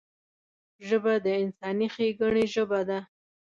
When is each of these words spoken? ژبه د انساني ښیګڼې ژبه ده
ژبه 0.87 1.13
د 1.25 1.27
انساني 1.43 1.87
ښیګڼې 1.93 2.45
ژبه 2.53 2.79
ده 2.89 2.99